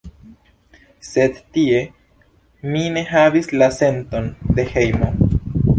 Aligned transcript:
Sed 1.09 1.37
tie 1.57 1.83
mi 2.75 2.83
ne 2.97 3.05
havis 3.13 3.53
la 3.63 3.71
senton 3.79 4.31
de 4.59 4.67
hejmo. 4.75 5.15